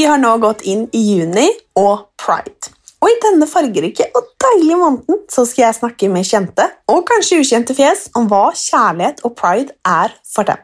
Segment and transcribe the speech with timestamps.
[0.00, 1.46] Har nå gått inn i juni
[1.78, 2.70] og pride.
[3.00, 7.40] Og i denne fargerike og deilige måneden så skal jeg snakke med kjente og kanskje
[7.42, 10.60] ukjente fjes om hva kjærlighet og pride er for dem,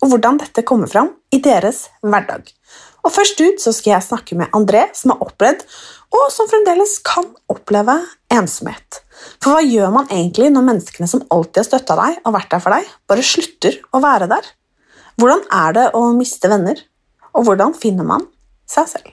[0.00, 2.52] og hvordan dette kommer fram i deres hverdag.
[3.06, 5.64] Og først ut så skal jeg snakke med André, som har opplevd,
[6.16, 7.96] og som fremdeles kan oppleve,
[8.32, 9.02] ensomhet.
[9.40, 12.64] For hva gjør man egentlig når menneskene som alltid har støtta deg og vært der
[12.64, 14.48] for deg, bare slutter å være der?
[15.16, 16.80] Hvordan er det å miste venner?
[17.36, 18.26] Og hvordan finner man
[18.70, 19.10] seg selv?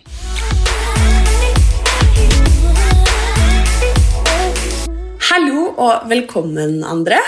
[5.30, 7.22] Hallo og velkommen, André.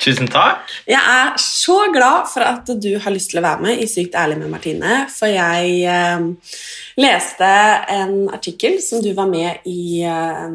[0.00, 0.64] Tusen takk.
[0.88, 4.16] Jeg er så glad for at du har lyst til å være med i Sykt
[4.16, 6.54] ærlig med Martine, for jeg eh,
[7.00, 7.50] leste
[7.92, 10.46] en artikkel som du var med i eh,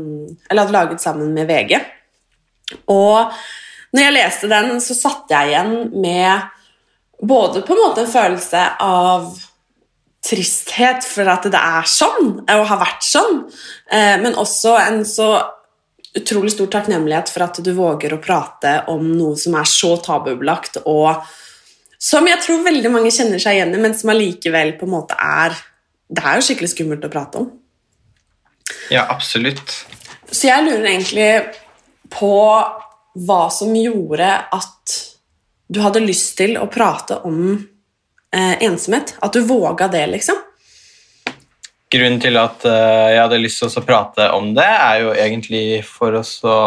[0.49, 1.77] Eller hadde laget sammen med VG.
[2.89, 3.37] Og
[3.93, 6.49] når jeg leste den, så satt jeg igjen med
[7.21, 9.29] både på en måte en følelse av
[10.25, 13.43] tristhet for at det er sånn, og har vært sånn,
[13.91, 15.29] eh, men også en så
[16.15, 20.79] utrolig stor takknemlighet for at du våger å prate om noe som er så tabubelagt,
[20.87, 21.25] og
[22.01, 25.17] som jeg tror veldig mange kjenner seg igjen i, men som allikevel på en måte
[25.19, 25.55] er
[26.05, 27.47] Det er jo skikkelig skummelt å prate om.
[28.93, 29.71] Ja, absolutt.
[30.29, 31.29] Så jeg lurer egentlig
[32.13, 32.35] på
[33.25, 34.93] hva som gjorde at
[35.65, 37.57] du hadde lyst til å prate om
[38.35, 39.15] eh, ensomhet.
[39.23, 40.41] At du våga det, liksom.
[41.95, 45.65] Grunnen til at uh, jeg hadde lyst til å prate om det, er jo egentlig
[45.87, 46.57] for oss å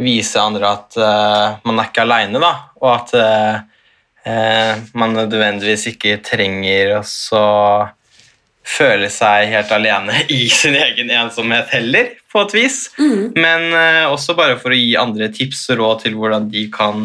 [0.00, 2.52] vise andre at uh, man er ikke aleine, da.
[2.80, 7.44] Og at uh, man nødvendigvis ikke trenger å så
[8.64, 12.78] føle seg helt alene i sin egen ensomhet heller, på et vis.
[13.36, 17.04] Men eh, også bare for å gi andre tips og råd til hvordan de kan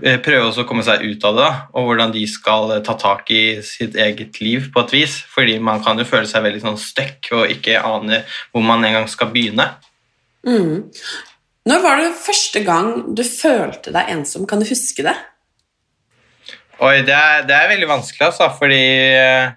[0.00, 2.94] prøve også å komme seg ut av det, da, og hvordan de skal eh, ta
[3.00, 5.18] tak i sitt eget liv på et vis.
[5.34, 8.22] Fordi man kan jo føle seg veldig sånn stuck og ikke ane
[8.52, 9.68] hvor man engang skal begynne.
[10.46, 10.88] Mm.
[11.68, 14.48] Når var det første gang du følte deg ensom?
[14.50, 15.14] Kan du huske det?
[16.82, 18.80] Oi, det er, det er veldig vanskelig, altså, fordi
[19.14, 19.52] eh,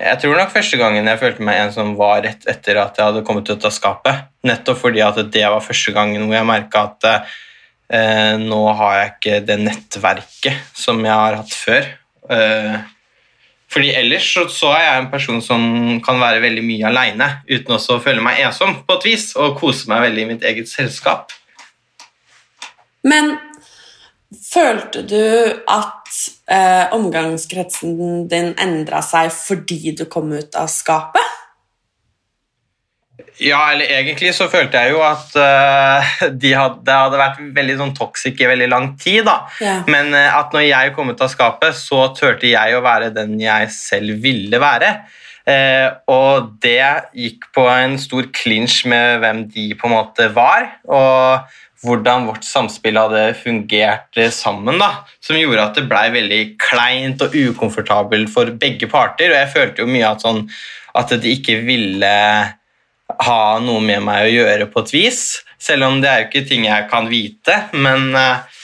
[0.00, 3.24] jeg tror nok første gangen jeg følte meg ensom, var rett etter at jeg hadde
[3.26, 4.30] kommet ut av skapet.
[4.48, 7.34] Nettopp fordi at det var første gangen hvor jeg merka at
[7.92, 11.88] eh, nå har jeg ikke det nettverket som jeg har hatt før.
[12.30, 12.76] Eh,
[13.74, 15.64] fordi ellers så, så er jeg en person som
[16.04, 19.58] kan være veldig mye aleine uten også å føle meg ensom på et vis, og
[19.58, 21.34] kose meg veldig i mitt eget selskap.
[23.04, 23.34] Men
[24.34, 25.24] følte du
[25.70, 31.40] at eh, omgangskretsen din endra seg fordi du kom ut av skapet?
[33.42, 37.76] Ja, eller egentlig så følte jeg jo at uh, de hadde, det hadde vært veldig
[37.80, 39.24] sånn toxic i veldig lang tid.
[39.26, 39.40] da.
[39.64, 39.80] Ja.
[39.90, 43.36] Men uh, at når jeg kom ut av skapet, så turte jeg å være den
[43.42, 44.94] jeg selv ville være.
[45.44, 50.70] Uh, og det gikk på en stor clinch med hvem de på en måte var,
[50.86, 54.78] og hvordan vårt samspill hadde fungert sammen.
[54.80, 59.34] da, Som gjorde at det blei veldig kleint og ukomfortabelt for begge parter.
[59.34, 60.46] Og jeg følte jo mye at, sånn,
[60.96, 62.14] at de ikke ville
[63.08, 65.22] ha noe med meg å gjøre på et vis.
[65.60, 67.56] Selv om det er jo ikke ting jeg kan vite.
[67.76, 68.60] Men eh,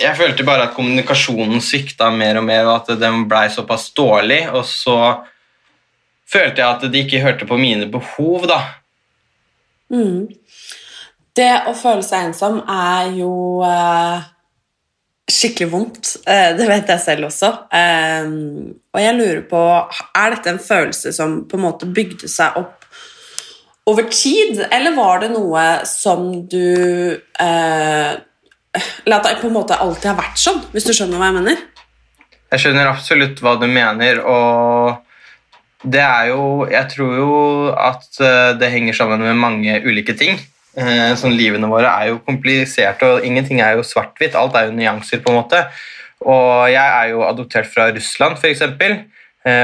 [0.00, 4.42] jeg følte bare at kommunikasjonen svikta mer og mer, og at den blei såpass dårlig.
[4.52, 4.98] Og så
[6.30, 8.60] følte jeg at de ikke hørte på mine behov, da.
[9.90, 10.28] Mm.
[11.36, 13.32] Det å føle seg ensom er jo
[13.66, 14.28] eh,
[15.30, 16.12] skikkelig vondt.
[16.26, 17.52] Eh, det vet jeg selv også.
[17.74, 18.28] Eh,
[18.90, 19.62] og jeg lurer på
[20.18, 22.79] Er dette en følelse som på en måte bygde seg opp
[23.90, 28.12] over tid, eller var det noe som du eh,
[28.70, 31.62] at det på en måte alltid har vært sånn, hvis du skjønner hva jeg mener?
[32.50, 35.06] Jeg skjønner absolutt hva du mener, og
[35.80, 37.36] det er jo Jeg tror jo
[37.72, 40.36] at eh, det henger sammen med mange ulike ting.
[40.76, 44.36] Eh, Sånn Livene våre er jo kompliserte, og ingenting er jo svart-hvitt.
[44.36, 45.62] Alt er jo nyanser, på en måte.
[46.20, 48.66] Og jeg er jo adoptert fra Russland, f.eks.,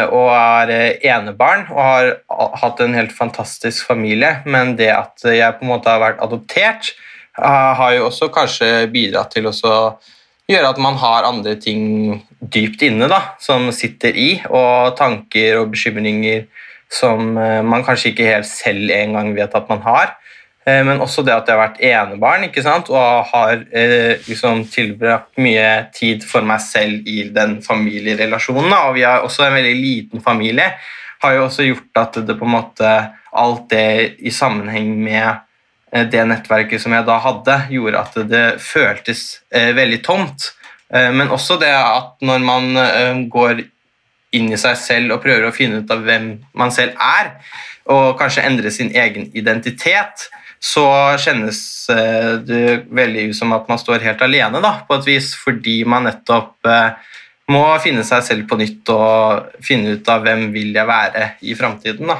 [0.08, 2.12] og er eh, enebarn og har
[2.62, 4.38] hatt en helt fantastisk familie.
[4.48, 6.94] Men det at jeg på en måte har vært adoptert,
[7.36, 9.52] eh, har jo også kanskje bidratt til å
[10.46, 15.72] gjøre at man har andre ting dypt inne da, som sitter i, og tanker og
[15.74, 16.46] bekymringer
[16.92, 20.16] som eh, man kanskje ikke helt selv engang vet at man har.
[20.66, 22.90] Eh, Men også det at jeg har vært enebarn ikke sant?
[22.90, 28.72] og har eh, liksom tilbrakt mye tid for meg selv i den familierelasjonen.
[28.72, 30.72] Og vi har også en veldig liten familie.
[31.22, 32.92] Har jo også gjort at det på en måte
[33.36, 35.28] alt det i sammenheng med
[35.92, 40.50] eh, det nettverket som jeg da hadde, gjorde at det føltes eh, veldig tomt.
[40.92, 43.62] Eh, Men også det at når man eh, går
[44.36, 47.36] inn i seg selv og prøver å finne ut av hvem man selv er,
[47.86, 50.26] og kanskje endre sin egen identitet,
[50.62, 50.86] så
[51.20, 51.58] kjennes
[51.92, 55.82] eh, det veldig ut som at man står helt alene, da, på et vis, fordi
[55.88, 57.12] man nettopp eh,
[57.52, 61.54] må finne seg selv på nytt og finne ut av hvem vil jeg være i
[61.58, 62.10] framtiden.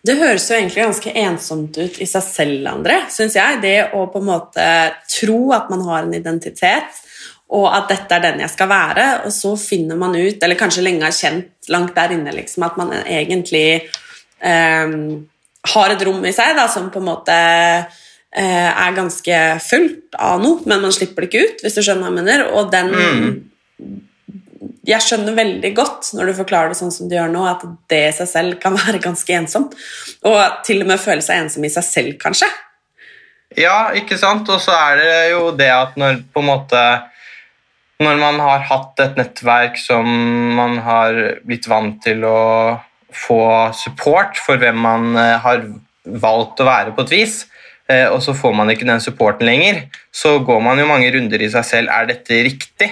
[0.00, 3.60] Det høres jo egentlig ganske ensomt ut i seg selv, André, syns jeg.
[3.62, 4.66] Det å på en måte
[5.12, 7.02] tro at man har en identitet,
[7.50, 10.84] og at dette er den jeg skal være, og så finner man ut, eller kanskje
[10.86, 13.66] lenge har kjent langt der inne, liksom, at man egentlig
[14.38, 15.26] ehm,
[15.68, 20.40] har et rom i seg da, som på en måte eh, er ganske fullt av
[20.42, 22.46] noe, men man slipper det ikke ut, hvis du skjønner hva jeg mener.
[22.56, 23.48] Og den
[24.90, 27.62] Jeg skjønner veldig godt når du forklarer det sånn som du gjør nå, at
[27.92, 29.76] det i seg selv kan være ganske ensomt.
[30.24, 32.48] Og til og med føle seg ensom i seg selv, kanskje.
[33.58, 34.48] Ja, ikke sant?
[34.48, 36.82] Og så er det jo det at når på en måte
[38.00, 40.06] Når man har hatt et nettverk som
[40.56, 42.38] man har blitt vant til å
[43.16, 43.42] få
[43.76, 45.64] support for hvem man eh, har
[46.04, 47.36] valgt å være på et vis,
[47.90, 51.42] eh, og så får man ikke den supporten lenger, så går man jo mange runder
[51.42, 51.92] i seg selv.
[51.94, 52.90] Er dette riktig?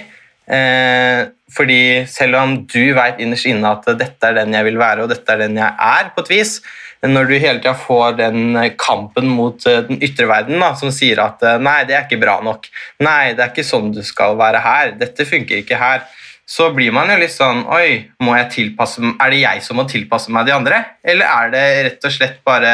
[0.49, 5.05] Eh, fordi selv om du vet innerst inne at dette er den jeg vil være,
[5.05, 6.59] og dette er den jeg er, på et vis,
[6.99, 11.85] når du hele tida får den kampen mot den ytre verden som sier at nei,
[11.87, 12.67] det er ikke bra nok,
[13.06, 16.03] nei, det er ikke sånn du skal være her, dette funker ikke her,
[16.48, 18.08] så blir man jo litt sånn Oi,
[18.54, 20.80] tilpasse er det jeg som må tilpasse meg de andre?
[21.04, 22.72] Eller er det rett og slett bare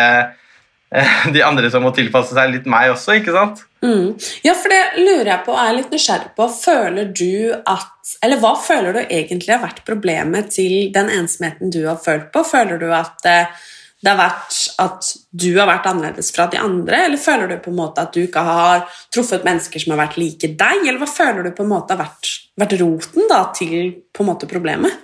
[0.95, 3.65] eh, de andre som må tilpasse seg litt meg også, ikke sant?
[3.85, 4.15] Mm.
[4.47, 6.47] Ja, for det lurer jeg på, er jeg litt nysgjerrig på.
[6.55, 11.83] Føler du at Eller hva føler du egentlig har vært problemet til den ensomheten du
[11.89, 12.45] har følt på?
[12.47, 13.65] Føler du at eh,
[14.05, 17.73] det har vært at du har vært annerledes fra de andre, eller føler du på
[17.73, 18.85] en måte at du ikke har
[19.15, 22.03] truffet mennesker som har vært like deg, eller hva føler du på en måte har
[22.03, 25.01] vært, vært roten da, til måte problemet?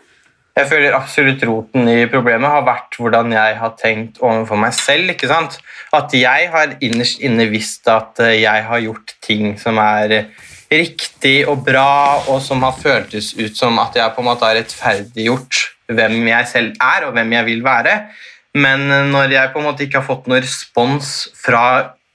[0.59, 5.15] Jeg føler absolutt roten i problemet har vært hvordan jeg har tenkt overfor meg selv.
[5.15, 5.57] ikke sant?
[5.97, 10.35] At jeg har innerst inne visst at eh, jeg har gjort ting som er
[10.71, 14.59] riktig og bra, og som har føltes ut som at jeg på en måte har
[14.59, 17.95] rettferdiggjort hvem jeg selv er, og hvem jeg vil være.
[18.59, 21.65] Men eh, når jeg på en måte ikke har fått noen respons fra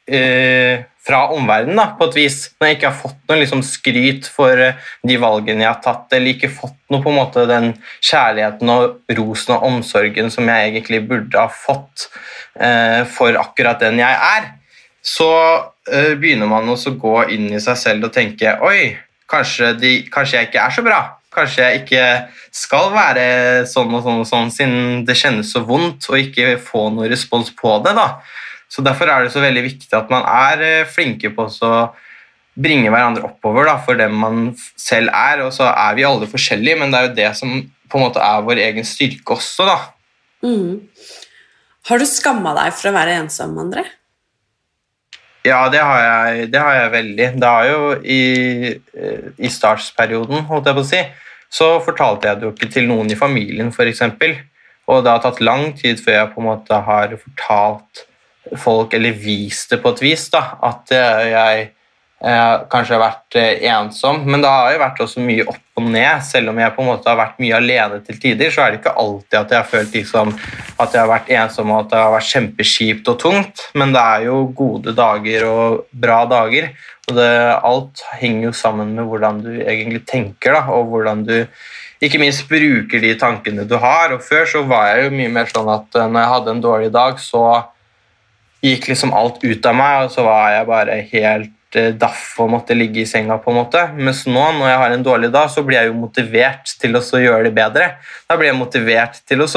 [0.08, 2.38] eh, fra omverdenen, da, på et vis.
[2.58, 6.08] Når jeg ikke har fått noe liksom, skryt for eh, de valgene jeg har tatt,
[6.18, 10.72] eller ikke fått noe på en måte den kjærligheten og rosen og omsorgen som jeg
[10.72, 12.08] egentlig burde ha fått
[12.58, 14.50] eh, for akkurat den jeg er,
[15.06, 15.30] så
[15.92, 18.96] eh, begynner man å gå inn i seg selv og tenke Oi,
[19.30, 21.04] kanskje, de, kanskje jeg ikke er så bra.
[21.36, 22.06] Kanskje jeg ikke
[22.56, 23.28] skal være
[23.70, 27.52] sånn og sånn og sånn, siden det kjennes så vondt å ikke få noen respons
[27.56, 27.96] på det.
[27.98, 28.22] da.
[28.72, 31.74] Så Derfor er det så veldig viktig at man er eh, flinke på å
[32.56, 34.48] bringe hverandre oppover da, for dem man
[34.80, 35.44] selv er.
[35.46, 37.60] Og så er vi alle forskjellige, men det er jo det som
[37.92, 39.68] på en måte er vår egen styrke også.
[39.68, 39.78] da.
[40.46, 40.82] Mm.
[41.86, 43.86] Har du skamma deg for å være ensom, André?
[45.46, 47.28] Ja, det har jeg, det har jeg veldig.
[47.42, 48.24] Det har jo i,
[48.98, 51.02] eh, i startsperioden, holdt jeg på å si,
[51.54, 54.02] så fortalte jeg det jo ikke til noen i familien, f.eks.
[54.90, 58.06] Og det har tatt lang tid før jeg på en måte har fortalt
[58.62, 61.70] folk, eller vist det på et vis, da, at eh, jeg
[62.72, 64.24] kanskje har vært eh, ensom.
[64.26, 66.24] Men det har jo vært også mye opp og ned.
[66.26, 68.80] Selv om jeg på en måte har vært mye alene til tider, så er det
[68.82, 70.34] ikke alltid at jeg har følt liksom,
[70.82, 73.66] at jeg har vært ensom og at det har vært kjempekjipt og tungt.
[73.78, 76.72] Men det er jo gode dager og bra dager.
[77.06, 77.32] Og det,
[77.70, 81.38] alt henger jo sammen med hvordan du egentlig tenker, da, og hvordan du
[82.04, 84.16] ikke minst bruker de tankene du har.
[84.16, 86.66] Og før så var jeg jo mye mer sånn at eh, når jeg hadde en
[86.66, 87.46] dårlig dag, så
[88.66, 91.54] gikk liksom alt ut av meg, og så var jeg bare helt
[92.00, 93.38] daff og måtte ligge i senga.
[93.42, 93.82] på en måte.
[93.98, 97.02] Mens nå, når jeg har en dårlig dag, så blir jeg jo motivert til å
[97.02, 97.90] gjøre det bedre.
[98.30, 99.48] Da blir jeg motivert til å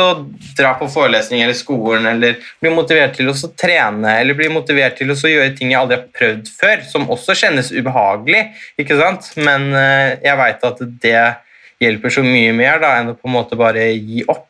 [0.58, 5.12] dra på forelesning eller skolen, eller blir motivert til å trene, eller blir motivert til
[5.14, 8.44] å gjøre ting jeg aldri har prøvd før, som også kjennes ubehagelig,
[8.80, 9.30] ikke sant?
[9.38, 11.22] Men eh, jeg veit at det
[11.82, 14.46] hjelper så mye mer da, enn å på en måte bare gi opp.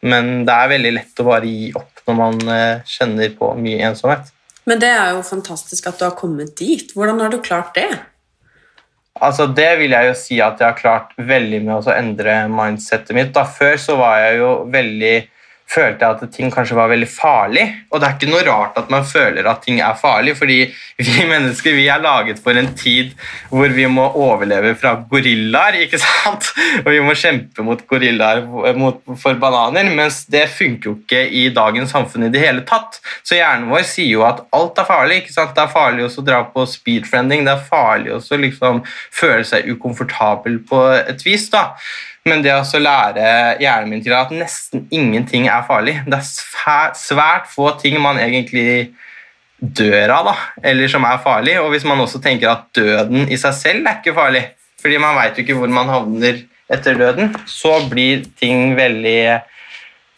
[0.00, 3.90] Men det er veldig lett å bare gi opp når man eh, kjenner på mye
[3.90, 4.30] ensomhet.
[4.68, 6.92] Men det er jo fantastisk at du har kommet dit.
[6.94, 7.88] Hvordan har du klart det?
[9.20, 13.16] Altså, Det vil jeg jo si at jeg har klart veldig med å endre mindsettet
[13.16, 13.32] mitt.
[13.34, 15.14] Da Før så var jeg jo veldig
[15.70, 17.64] følte jeg at ting kanskje var veldig farlig.
[17.90, 20.58] Og det er ikke noe rart at man føler at ting er farlig, fordi
[20.98, 23.12] vi mennesker vi er laget for en tid
[23.52, 26.50] hvor vi må overleve fra gorillaer, ikke sant?
[26.84, 28.42] Og vi må kjempe mot gorillaer
[29.20, 33.00] for bananer, mens det funker jo ikke i dagens samfunn i det hele tatt.
[33.22, 35.22] Så hjernen vår sier jo at alt er farlig.
[35.22, 35.54] ikke sant?
[35.54, 38.84] Det er farlig også å dra på speedfriending, det er farlig også å liksom
[39.14, 41.48] føle seg ukomfortabel på et vis.
[41.52, 41.70] da.
[42.28, 43.28] Men det å lære
[43.62, 48.90] hjernen min til at nesten ingenting er farlig Det er svært få ting man egentlig
[49.60, 50.34] dør av, da,
[50.70, 51.58] eller som er farlig.
[51.60, 54.46] Og hvis man også tenker at døden i seg selv er ikke farlig,
[54.80, 59.40] fordi man veit jo ikke hvor man havner etter døden, så blir ting veldig,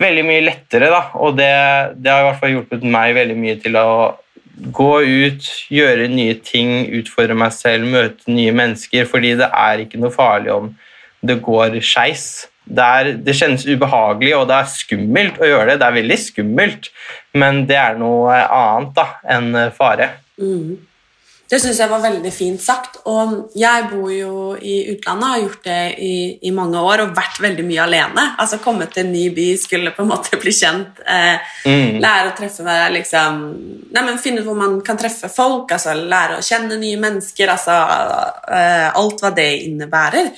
[0.03, 0.91] veldig mye lettere.
[0.93, 1.03] Da.
[1.19, 1.51] Og det,
[1.99, 3.89] det har i hvert fall hjulpet meg veldig mye til å
[4.53, 10.01] gå ut, gjøre nye ting, utfordre meg selv, møte nye mennesker, fordi det er ikke
[10.03, 10.71] noe farlig om
[11.23, 12.49] det går skeis.
[12.63, 15.81] Det, det, kjennes ubehagelig og det er skummelt å gjøre det.
[15.83, 16.89] Det er veldig skummelt,
[17.35, 20.13] men det er noe annet da, enn fare.
[20.39, 20.81] Mm.
[21.53, 22.95] Det syns jeg var veldig fint sagt.
[23.13, 26.15] Og jeg bor jo i utlandet og har gjort det i,
[26.49, 28.25] i, mange år og vært veldig mye alene.
[28.41, 32.01] Altså Kommet til en ny by, skulle på en måte bli kjent, eh, mm.
[32.01, 33.45] lære å treffe meg, liksom
[33.93, 37.53] nei, men Finne ut hvor man kan treffe folk, altså lære å kjenne nye mennesker.
[37.53, 37.77] altså
[38.49, 40.33] eh, Alt hva det innebærer.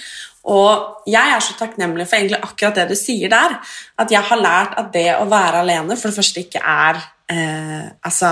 [0.44, 3.56] Og jeg er så takknemlig for egentlig akkurat det du sier der.
[4.00, 7.00] At jeg har lært at det å være alene for det første ikke er
[7.32, 8.30] eh, Altså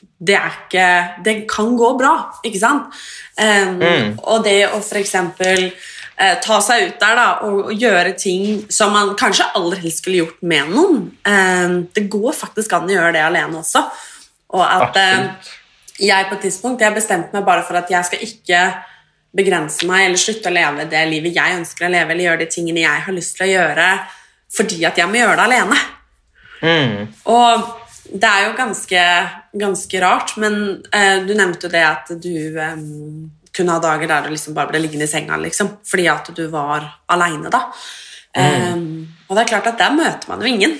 [0.00, 0.86] Det er ikke
[1.26, 2.14] Det kan gå bra,
[2.46, 2.96] ikke sant?
[3.36, 4.16] Um, mm.
[4.22, 5.14] Og det å f.eks.
[6.14, 9.98] Eh, ta seg ut der da, og, og, gjøre ting som man kanskje aller helst
[9.98, 11.00] skulle gjort med noen.
[11.26, 13.82] Um, det går faktisk an å gjøre det alene også.
[14.54, 15.50] Og at eh,
[16.06, 18.60] jeg på et tidspunkt jeg bestemte meg bare for at jeg skal ikke
[19.34, 22.50] begrense meg eller slutte å leve det livet jeg ønsker å leve, eller gjøre de
[22.54, 23.88] tingene jeg har lyst til å gjøre
[24.54, 25.78] fordi at jeg må gjøre det alene.
[26.64, 26.98] Mm.
[27.32, 27.64] Og
[28.14, 29.04] det er jo ganske,
[29.64, 30.60] ganske rart, men
[30.94, 34.70] uh, du nevnte jo det at du um, kunne ha dager der du liksom bare
[34.70, 37.66] ble liggende i senga liksom, fordi at du var aleine, da.
[38.34, 38.62] Mm.
[38.70, 38.86] Um,
[39.28, 40.78] og det er klart at der møter man jo ingen.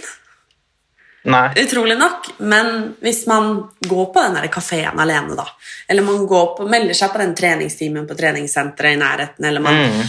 [1.24, 1.52] Nei.
[1.64, 2.26] Utrolig nok.
[2.38, 3.56] Men hvis man
[3.88, 5.46] går på den kafeen alene, da,
[5.88, 10.02] eller man på, melder seg på den treningstimen på treningssenteret i nærheten, eller man mm.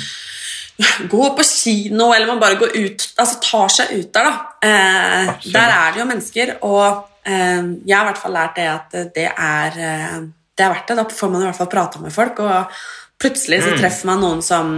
[1.14, 4.34] går på kino, eller man bare går ut Altså tar seg ut der, da.
[4.68, 6.84] Eh, der er det jo mennesker, og
[7.24, 10.20] eh, jeg har i hvert fall lært det at det er, eh,
[10.56, 11.00] det er verdt det.
[11.00, 12.78] Da får man i hvert fall prate med folk, og
[13.24, 13.80] plutselig så mm.
[13.80, 14.78] treffer man noen som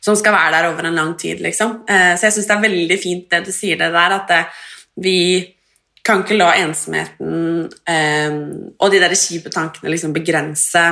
[0.00, 1.82] som skal være der over en lang tid, liksom.
[1.88, 4.38] Eh, så jeg syns det er veldig fint det du sier det der, at det,
[5.00, 5.20] vi
[6.06, 8.36] kan ikke la ensomheten eh,
[8.80, 10.84] og de der kjipe tankene liksom begrense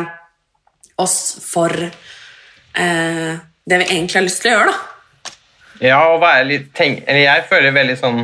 [0.98, 3.32] oss for eh,
[3.68, 5.34] det vi egentlig har lyst til å gjøre, da.
[5.78, 8.22] Ja, og være litt tenk, eller Jeg føler veldig sånn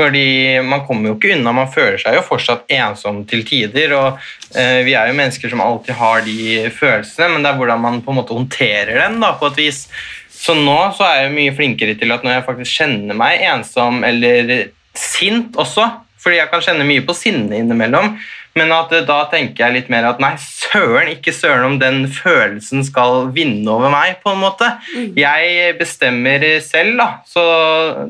[0.00, 3.92] fordi man kommer jo ikke unna, man føler seg jo fortsatt ensom til tider.
[3.98, 4.22] og
[4.56, 7.98] eh, Vi er jo mennesker som alltid har de følelsene, men det er hvordan man
[8.04, 9.18] på en måte håndterer dem.
[9.20, 9.82] da, på et vis.
[10.30, 14.00] Så nå så er jeg mye flinkere til at når jeg faktisk kjenner meg ensom
[14.06, 14.70] eller
[15.00, 15.86] sint også,
[16.20, 18.14] fordi jeg kan kjenne mye på sinne innimellom.
[18.58, 22.02] Men at eh, da tenker jeg litt mer at nei, søren, ikke søren om den
[22.10, 24.18] følelsen skal vinne over meg.
[24.24, 24.72] på en måte.
[24.94, 25.12] Mm.
[25.18, 27.08] Jeg bestemmer selv, da.
[27.28, 27.44] Så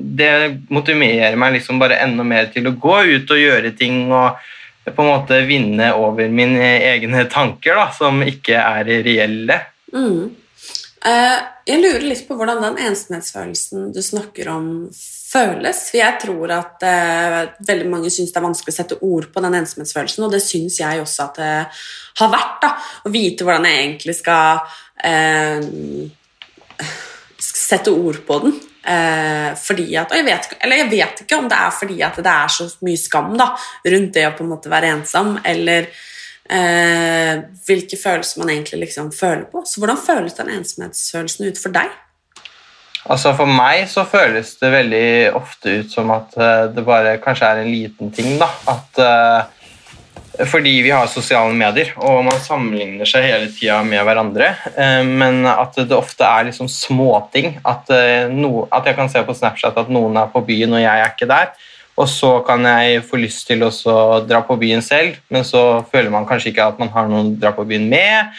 [0.01, 0.33] det
[0.73, 4.41] motiverer meg liksom bare enda mer til å gå ut og gjøre ting og
[4.91, 9.61] på en måte vinne over mine egne tanker, da, som ikke er reelle.
[9.93, 10.31] Mm.
[11.01, 11.37] Uh,
[11.69, 14.67] jeg lurer litt på hvordan den ensomhetsfølelsen du snakker om,
[15.31, 15.83] føles.
[15.91, 19.43] For jeg tror at uh, veldig mange syns det er vanskelig å sette ord på
[19.45, 21.53] den ensomhetsfølelsen, og det syns jeg også at det
[22.23, 22.57] har vært.
[22.65, 22.73] da,
[23.07, 24.65] Å vite hvordan jeg egentlig skal
[25.05, 25.61] uh,
[27.41, 28.59] sette ord på den.
[28.81, 32.23] Uh, fordi at, og jeg vet, eller jeg vet ikke om det er fordi at
[32.25, 33.51] det er så mye skam da,
[33.93, 35.93] rundt det å på en måte være ensom, eller
[36.51, 39.61] hvilke følelser man egentlig liksom føler på.
[39.63, 41.93] Så hvordan føles den ensomhetsfølelsen ut for deg?
[43.09, 45.07] Altså For meg så føles det veldig
[45.39, 48.37] ofte ut som at eh, det bare kanskje er en liten ting.
[48.41, 54.05] da, at eh, Fordi vi har sosiale medier, og man sammenligner seg hele tida med
[54.05, 54.53] hverandre.
[54.77, 57.59] eh, Men at det ofte er liksom småting.
[57.65, 57.89] At,
[58.31, 61.13] no, at jeg kan se på Snapchat at noen er på byen, og jeg er
[61.15, 61.53] ikke der.
[62.01, 63.71] Og så kan jeg få lyst til å
[64.25, 67.41] dra på byen selv, men så føler man kanskje ikke at man har noen å
[67.41, 68.31] dra på byen med.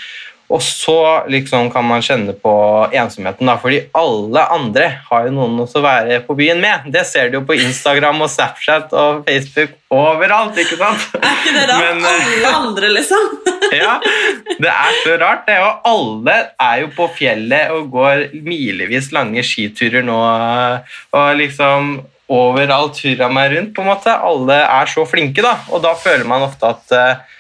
[0.51, 2.53] Og så liksom kan man kjenne på
[2.91, 6.89] ensomheten, da, fordi alle andre har jo noen å være på byen med.
[6.91, 11.08] Det ser du jo på Instagram og Snapchat og Facebook overalt, ikke sant?
[11.20, 13.31] Er ikke det da Men, eh, alle andre, liksom?
[13.81, 13.98] ja,
[14.60, 15.58] det er så rart, det.
[15.63, 20.22] Og alle er jo på fjellet og går milevis lange skiturer nå.
[21.15, 21.93] Og liksom
[22.31, 24.15] overalt hurra meg rundt, på en måte.
[24.15, 25.58] Alle er så flinke, da.
[25.72, 27.38] Og da føler man ofte at eh,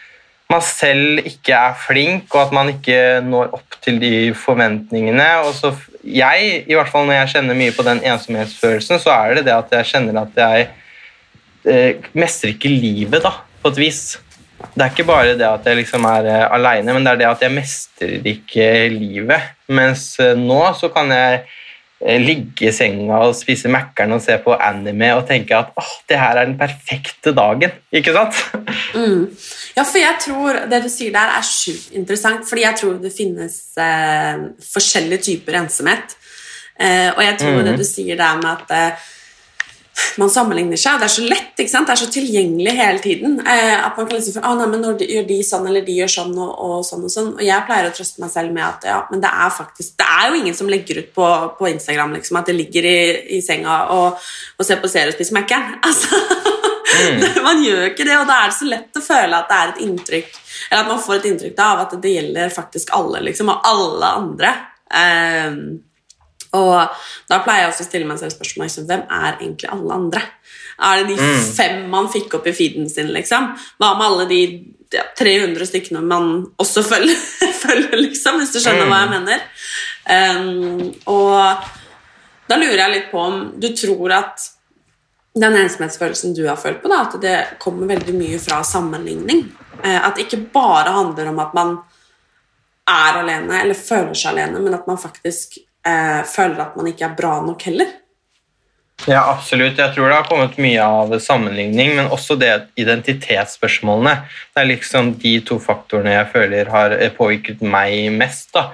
[0.51, 5.29] man selv ikke er flink, og at man ikke når opp til de forventningene.
[5.47, 9.39] Og så jeg, i hvert fall når jeg kjenner mye på den ensomhetsfølelsen, så er
[9.39, 10.67] det det at jeg kjenner at jeg
[11.69, 14.03] eh, mestrer ikke livet, da, på et vis.
[14.61, 17.31] Det er ikke bare det at jeg liksom er eh, aleine, men det er det
[17.31, 19.51] at jeg mestrer ikke livet.
[19.71, 21.41] Mens eh, nå så kan jeg
[22.05, 25.93] eh, ligge i senga og spise Mækkern og se på anime og tenke at åh,
[26.09, 27.73] det her er den perfekte dagen.
[27.93, 28.41] Ikke sant?
[28.95, 29.27] Mm.
[29.77, 33.13] Ja, for jeg tror det du sier der er sjukt interessant, fordi jeg tror det
[33.15, 36.17] finnes eh, forskjellige typer ensomhet.
[36.81, 37.65] Eh, og jeg tror Mhm.
[37.69, 39.07] det du sier der med at eh,
[40.17, 41.85] man sammenligner seg, og det er så lett, ikke sant?
[41.87, 43.39] det er så tilgjengelig hele tiden.
[43.45, 45.83] Eh, at man kan liksom si, ah, nei, men når de, gjør de sånn, eller
[45.85, 47.29] de gjør sånn, og, og sånn og sånn.
[47.35, 50.07] Og jeg pleier å trøste meg selv med at ja, men det er faktisk, det
[50.07, 51.27] er jo ingen som legger ut på,
[51.59, 52.97] på Instagram liksom, at de ligger i,
[53.37, 54.17] i senga og,
[54.57, 55.75] og ser på serie og spiser Mækkern.
[55.91, 56.17] Altså,
[57.47, 59.71] man gjør ikke det, og da er det så lett å føle at det er
[59.71, 63.23] et inntrykk Eller at man får et inntrykk da, av at det gjelder faktisk alle,
[63.27, 64.51] liksom, og alle andre.
[64.91, 65.61] Um,
[66.57, 69.97] og da pleier jeg også å stille meg selv spørsmål liksom, hvem er egentlig alle
[69.97, 70.23] andre?
[70.81, 73.51] Er det de fem man fikk opp i feeden sin, liksom?
[73.79, 74.41] Hva med alle de
[74.91, 77.19] ja, 300 stykkene man også følger,
[77.63, 79.45] følger liksom, hvis du skjønner hva jeg mener?
[80.11, 81.69] Um, og
[82.51, 84.49] da lurer jeg litt på om du tror at
[85.33, 89.45] den ensomhetsfølelsen du har følt på, da, at det kommer veldig mye fra sammenligning.
[89.83, 91.77] Eh, at det ikke bare handler om at man
[92.91, 97.07] er alene eller føler seg alene, men at man faktisk eh, føler at man ikke
[97.07, 97.97] er bra nok heller.
[99.09, 99.79] Ja, absolutt.
[99.79, 104.13] Jeg tror det har kommet mye av sammenligning, men også det identitetsspørsmålene.
[104.53, 108.51] Det er liksom de to faktorene jeg føler har eh, påvirket meg mest.
[108.53, 108.67] da.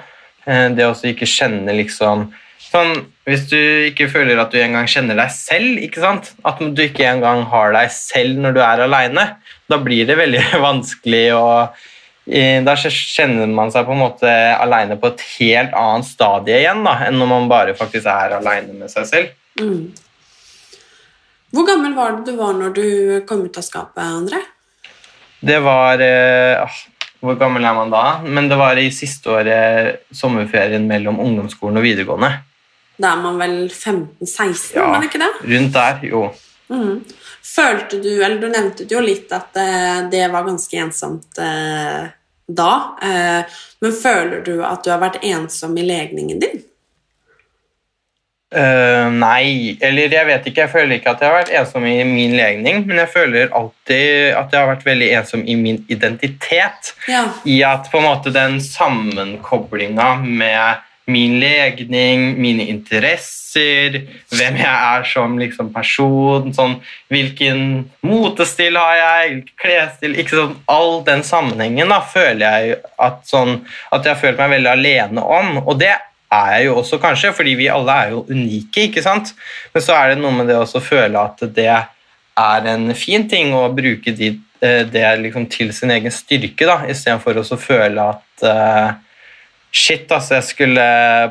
[0.46, 2.28] Eh, Det å ikke kjenne liksom
[2.72, 6.32] sånn, Hvis du ikke føler at du engang kjenner deg selv, ikke sant?
[6.48, 9.26] at du ikke engang har deg selv når du er aleine,
[9.68, 11.46] da blir det veldig vanskelig å
[12.28, 16.98] da kjenner man seg på en måte aleine på et helt annet stadie igjen da,
[17.08, 19.30] enn når man bare faktisk er aleine med seg selv.
[19.62, 19.94] Mm.
[21.56, 22.88] Hvor gammel var det du var når du
[23.30, 24.42] kom ut av skapet, André?
[25.40, 26.78] Det var ah,
[27.24, 28.04] Hvor gammel er man da?
[28.26, 32.34] Men det var i siste året, sommerferien mellom ungdomsskolen og videregående.
[32.98, 34.92] Da er man vel 15-16, Ja.
[34.92, 35.32] men ikke det?
[35.54, 36.24] Rundt der, jo.
[36.70, 37.04] Mm.
[37.46, 42.10] Følte du, eller du nevnte jo litt at eh, det var ganske ensomt eh,
[42.48, 42.72] da,
[43.04, 46.66] eh, men føler du at du har vært ensom i legningen din?
[48.48, 50.62] Uh, nei, eller jeg vet ikke.
[50.64, 54.38] Jeg føler ikke at jeg har vært ensom i min legning, men jeg føler alltid
[54.40, 56.94] at jeg har vært veldig ensom i min identitet.
[57.12, 57.26] Ja.
[57.44, 64.02] I at på en måte den sammenkoblinga med min legning, mine interesser,
[64.34, 66.76] hvem jeg er som liksom person, sånn,
[67.14, 67.62] hvilken
[68.06, 73.62] motestil har jeg, hvilken klesstil sånn, All den sammenhengen da, føler jeg at, sånn,
[73.96, 75.62] at jeg har følt meg veldig alene om.
[75.64, 78.90] Og det er jeg jo også, kanskje, fordi vi alle er jo unike.
[78.90, 79.32] ikke sant?
[79.74, 83.56] Men så er det noe med det å føle at det er en fin ting
[83.56, 88.44] å bruke de, eh, det liksom til sin egen styrke, da, istedenfor å føle at
[88.52, 88.96] eh,
[89.72, 90.84] Shit, altså, jeg skulle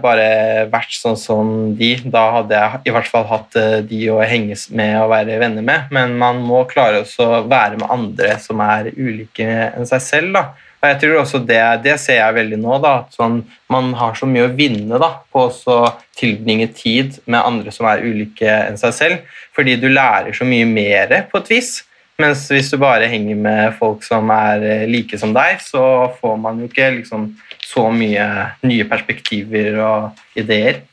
[0.03, 1.95] bare vært sånn som de.
[2.05, 5.65] Da hadde jeg i hvert fall hatt eh, de å henges med og være venner
[5.65, 5.89] med.
[5.95, 10.37] Men man må klare å være med andre som er ulike enn seg selv.
[10.37, 10.45] da.
[10.77, 12.77] Og jeg tror også Det, det ser jeg veldig nå.
[12.85, 13.41] da, at sånn,
[13.73, 15.81] Man har så mye å vinne da, på å
[16.17, 19.37] tilbringe tid med andre som er ulike enn seg selv.
[19.57, 21.79] Fordi du lærer så mye mer på et vis.
[22.21, 26.39] Mens hvis du bare henger med folk som er eh, like som deg, så får
[26.41, 27.29] man jo ikke liksom
[27.67, 28.27] så mye
[28.67, 30.85] nye perspektiver og ideer.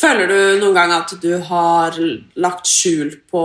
[0.00, 1.96] Føler du noen gang at du har
[2.40, 3.42] lagt skjul på,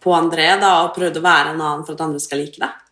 [0.00, 2.84] på André da, og prøvd å være en annen for at andre skal like deg?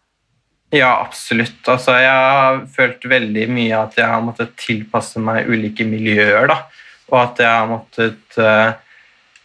[0.74, 1.60] Ja, absolutt.
[1.70, 6.50] Altså, jeg har følt veldig mye at jeg har måttet tilpasse meg ulike miljøer.
[6.50, 6.64] da.
[7.12, 8.72] og at jeg har måttet eh,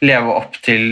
[0.01, 0.85] leve opp til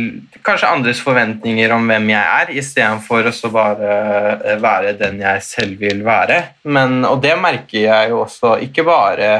[0.46, 3.94] kanskje andres forventninger om hvem jeg er, istedenfor å bare
[4.38, 6.42] eh, være den jeg selv vil være.
[6.70, 9.32] Men, og det merker jeg jo også, ikke bare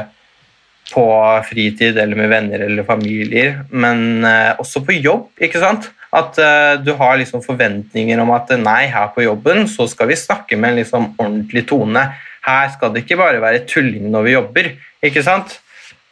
[0.90, 1.06] på
[1.46, 5.30] fritid eller med venner eller familier, men eh, også på jobb.
[5.38, 5.90] ikke sant?
[6.10, 10.18] At eh, du har liksom forventninger om at nei, her på jobben så skal vi
[10.18, 12.08] snakke med en liksom ordentlig tone.
[12.42, 14.72] Her skal det ikke bare være tulling når vi jobber.
[15.06, 15.60] ikke sant?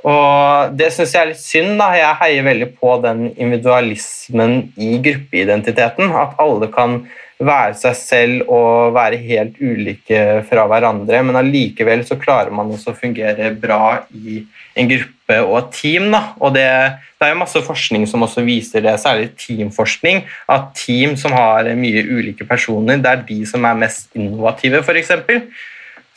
[0.07, 1.73] Og det syns jeg er litt synd.
[1.81, 1.89] da.
[1.99, 6.13] Jeg heier veldig på den individualismen i gruppeidentiteten.
[6.15, 7.01] At alle kan
[7.39, 12.91] være seg selv og være helt ulike fra hverandre, men allikevel så klarer man også
[12.91, 14.41] å fungere bra i
[14.79, 16.09] en gruppe og et team.
[16.15, 16.23] Da.
[16.43, 16.67] Og det,
[17.15, 21.71] det, er jo masse forskning som også viser det, særlig teamforskning, at team som har
[21.79, 25.15] mye ulike personer, det er de som er mest innovative, f.eks.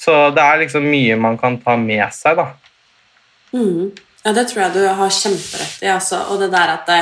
[0.01, 2.41] Så det er liksom mye man kan ta med seg.
[2.41, 2.49] da.
[3.53, 3.91] Mm.
[4.23, 5.89] Ja, det tror jeg du har kjemperett i.
[5.91, 6.21] Altså.
[6.31, 6.99] Og det der at det,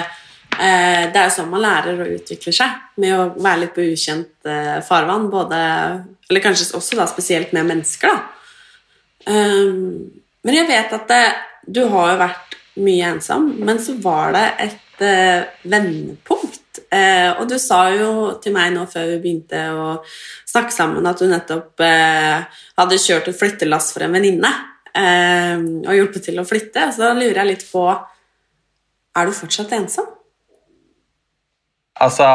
[0.56, 3.88] eh, det er jo sånn man lærer å utvikle seg, med å være litt på
[3.92, 5.28] ukjent eh, farvann.
[5.32, 5.60] Både,
[6.30, 8.14] eller kanskje også da, spesielt med mennesker.
[8.14, 8.36] da.
[9.30, 10.08] Um,
[10.48, 11.26] men jeg vet at det,
[11.68, 16.80] du har jo vært mye ensom, men så var det et eh, vendepunkt.
[16.90, 19.90] Eh, og du sa jo til meg nå før vi begynte å
[20.48, 22.48] snakke sammen, at du nettopp eh,
[22.80, 24.54] hadde kjørt et flyttelass for en venninne
[24.98, 26.88] og hjulpet til å flytte.
[26.94, 30.08] Så da lurer jeg litt på Er du fortsatt ensom?
[32.00, 32.26] Altså,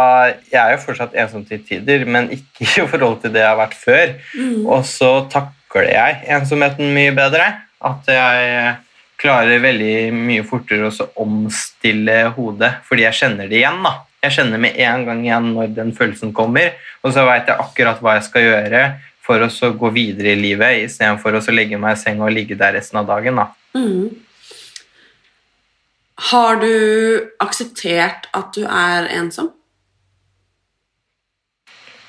[0.52, 3.60] Jeg er jo fortsatt ensom til tider, men ikke i forhold til det jeg har
[3.60, 4.16] vært før.
[4.36, 4.64] Mm.
[4.66, 7.46] Og så takler jeg ensomheten mye bedre.
[7.84, 8.74] At jeg
[9.20, 13.80] klarer veldig mye fortere å omstille hodet, fordi jeg kjenner det igjen.
[13.84, 13.94] da.
[14.24, 16.72] Jeg kjenner med en gang igjen når den følelsen kommer,
[17.04, 18.84] og så veit jeg akkurat hva jeg skal gjøre
[19.24, 22.76] for å gå videre i livet istedenfor å legge meg i senga og ligge der
[22.76, 23.40] resten av dagen.
[23.40, 23.48] Da.
[23.78, 24.10] Mm.
[26.30, 26.72] Har du
[27.42, 29.50] akseptert at du er ensom?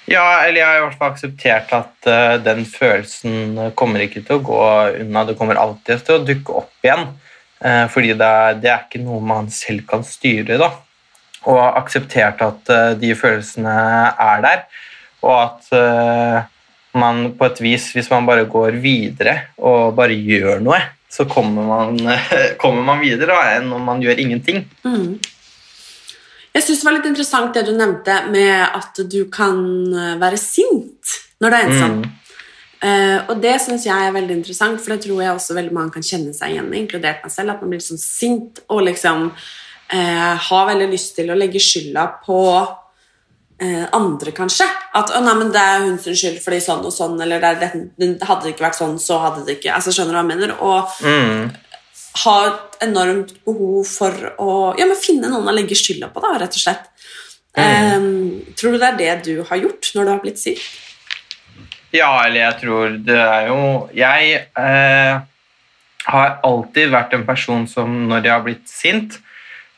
[0.06, 4.38] Ja, eller jeg har i hvert fall akseptert at uh, den følelsen kommer ikke til
[4.38, 4.66] å gå
[5.02, 5.24] unna.
[5.26, 7.08] Det kommer alltid til å dukke opp igjen.
[7.58, 10.60] Uh, fordi det er, det er, ikke noe man selv kan styre.
[10.62, 10.70] da.
[11.50, 13.74] Og akseptert at uh, de følelsene
[14.14, 14.62] er der,
[15.26, 15.72] og at
[17.00, 20.82] man på et vis, hvis man bare går videre og bare gjør noe,
[21.12, 22.00] så kommer man,
[22.62, 24.66] kommer man videre da, enn om man gjør ingenting.
[24.88, 25.16] Mm.
[26.56, 29.58] Jeg syns det var litt interessant det du nevnte med at du kan
[29.92, 31.98] eh, være sint når du er ensom.
[32.04, 32.14] Mm.
[32.86, 35.96] Uh, og det syns jeg er veldig interessant, for det tror jeg også veldig mange
[35.96, 39.30] kan kjenne seg igjen i, inkludert meg selv, at man blir sånn sint og liksom
[39.32, 42.38] uh, har veldig lyst til å legge skylda på
[43.56, 44.66] andre, kanskje.
[44.94, 47.70] At 'Å, nei, men det er hun sin skyld fordi sånn og sånn', eller det,
[48.20, 50.52] 'Hadde det ikke vært sånn, så hadde det ikke' Altså, Skjønner du hva jeg mener?
[50.60, 51.66] Og mm
[52.24, 56.56] har et enormt behov for å ja, finne noen å legge skylda på, da, rett
[56.56, 56.88] og slett.
[57.56, 58.04] Mm.
[58.04, 60.64] Um, tror du det er det du har gjort når du har blitt syk?
[61.96, 63.60] Ja, eller jeg tror det er jo
[63.96, 65.14] Jeg eh,
[66.10, 69.16] har alltid vært en person som når jeg har blitt sint,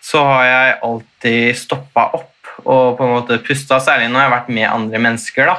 [0.02, 4.36] så har jeg alltid stoppa opp og på en måte pusta, særlig når jeg har
[4.38, 5.50] vært med andre mennesker.
[5.50, 5.58] da.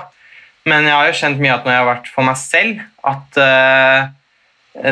[0.69, 2.83] Men jeg har jo kjent mye at når jeg har vært for meg selv,
[3.13, 4.09] at uh,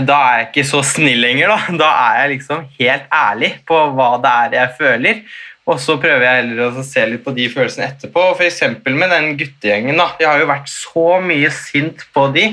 [0.07, 1.53] da er jeg ikke så snill lenger.
[1.53, 1.77] Da.
[1.83, 5.21] da er jeg liksom helt ærlig på hva det er jeg føler.
[5.67, 8.29] Og så prøver jeg heller å se litt på de følelsene etterpå.
[8.37, 8.63] F.eks.
[8.87, 9.99] med den guttegjengen.
[9.99, 10.13] da.
[10.23, 12.53] Jeg har jo vært så mye sint på de.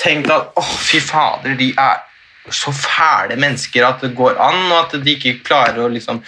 [0.00, 2.00] Tenkt at å, fy fader, de er
[2.52, 6.18] så fæle mennesker at det går an, og at de ikke klarer å liksom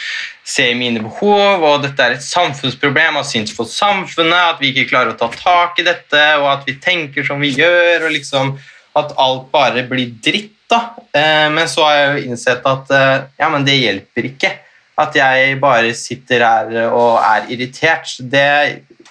[0.46, 4.86] se mine behov, og dette er et samfunnsproblem og syns for samfunnet, at vi ikke
[4.92, 8.06] klarer å ta tak i dette, og at vi tenker som vi gjør.
[8.06, 8.54] og liksom
[8.96, 10.52] at alt bare blir dritt.
[10.70, 10.96] da.
[11.14, 14.50] Eh, men så har jeg jo innsett at eh, ja, men det hjelper ikke.
[14.98, 18.16] At jeg bare sitter her og er irritert.
[18.18, 18.46] Det,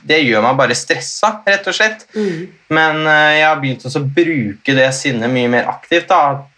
[0.04, 2.04] det gjør meg bare stressa, rett og slett.
[2.17, 2.41] Mm.
[2.76, 6.10] Men eh, jeg har begynt å bruke det sinnet mye mer aktivt.
[6.12, 6.52] da, at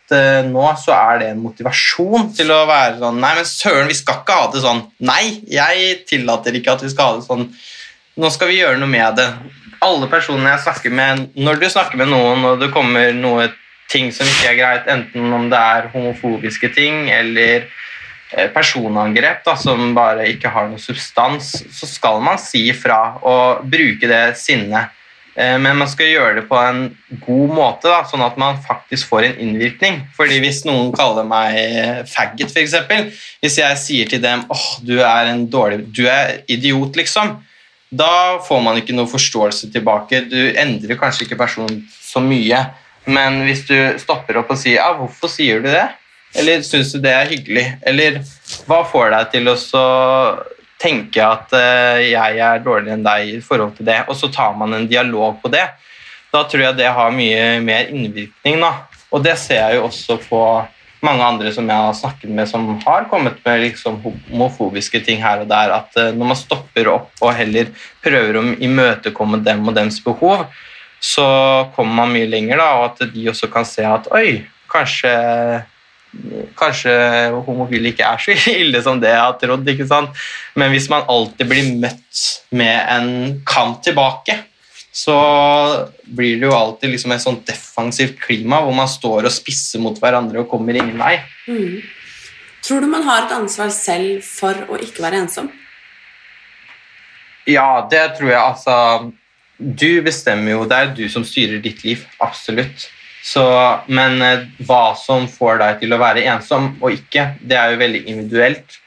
[0.48, 4.22] nå så er det en motivasjon til å være sånn Nei, men søren, vi skal
[4.22, 4.84] ikke ha det sånn.
[5.04, 7.48] Nei, jeg tillater ikke at vi skal ha det sånn.
[8.17, 9.28] Nå skal vi gjøre noe med det
[9.84, 13.50] alle personene jeg snakker med, når du snakker med noen og det kommer noe
[13.91, 17.67] ting som ikke er greit, enten om det er homofobiske ting eller
[18.34, 23.63] eh, personangrep da, som bare ikke har noe substans, så skal man si ifra og
[23.70, 24.93] bruke det sinnet.
[25.38, 26.88] Eh, men man skal gjøre det på en
[27.23, 30.00] god måte, da, sånn at man faktisk får en innvirkning.
[30.17, 32.73] Fordi Hvis noen kaller meg faggot, f.eks.,
[33.43, 37.38] hvis jeg sier til dem åh, oh, du er en dårlig, du er idiot, liksom,
[37.89, 40.26] da får man ikke noe forståelse tilbake.
[40.28, 42.65] Du endrer kanskje ikke personen så mye,
[43.08, 45.89] men hvis du stopper opp og sier ja, 'Hvorfor sier du det?'
[46.36, 47.65] Eller syns du det er hyggelig?
[47.88, 48.19] Eller
[48.67, 49.86] hva får deg til å så
[50.82, 54.56] tenke at eh, jeg er dårligere enn deg i forhold til det, og så tar
[54.58, 55.66] man en dialog på det?
[56.34, 58.60] Da tror jeg det har mye mer innvirkning.
[58.62, 58.74] da.
[59.12, 60.42] Og det ser jeg jo også på
[61.06, 65.44] mange andre som jeg har snakket med, som har kommet med liksom homofobiske ting her
[65.44, 67.72] og der, at eh, når man stopper opp og heller
[68.04, 70.48] prøver å imøtekomme dem og dems behov,
[71.00, 71.28] så
[71.76, 75.12] kommer man mye lenger, da, og at de også kan se at oi, kanskje
[76.58, 76.94] Kanskje
[77.46, 79.68] homofile ikke er så ille som det jeg har trodd.
[79.70, 80.14] ikke sant?
[80.58, 82.24] Men hvis man alltid blir møtt
[82.58, 83.10] med en
[83.48, 84.40] kant tilbake,
[84.98, 85.18] så
[86.04, 90.00] blir det jo alltid liksom et sånt defensivt klima hvor man står og spisser mot
[90.02, 91.20] hverandre og kommer ingen vei.
[91.46, 91.84] Mm.
[92.66, 95.52] Tror du man har et ansvar selv for å ikke være ensom?
[97.48, 98.42] Ja, det tror jeg.
[98.42, 99.12] Altså
[99.58, 100.66] Du bestemmer jo.
[100.70, 102.04] Det er du som styrer ditt liv.
[102.22, 102.90] Absolutt.
[103.28, 103.44] Så,
[103.92, 107.82] men eh, hva som får deg til å være ensom og ikke, det er jo
[107.82, 108.78] veldig individuelt.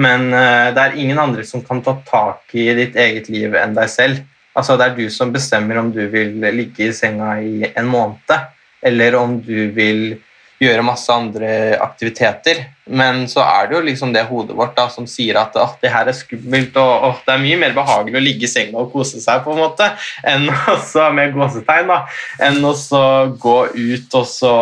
[0.00, 3.76] Men eh, det er ingen andre som kan ta tak i ditt eget liv enn
[3.76, 4.22] deg selv.
[4.56, 8.32] Altså, det er du som bestemmer om du vil ligge i senga i en måned,
[8.84, 10.16] eller om du vil
[10.62, 12.64] gjøre masse andre aktiviteter.
[12.92, 15.92] Men så er det jo liksom det hodet vårt da, som sier at oh, det
[15.92, 18.92] her er skummelt, og oh, det er mye mer behagelig å ligge i senga og
[18.94, 19.88] kose seg på en måte,
[20.26, 22.00] enn også, med gåsetegn, da,
[22.48, 22.74] enn å
[23.42, 24.54] gå ut og så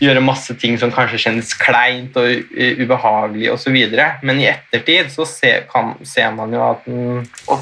[0.00, 3.76] gjøre masse ting som kanskje kjennes kleint og ubehagelig osv.
[4.24, 6.88] Men i ettertid så ser, kan, ser man jo at,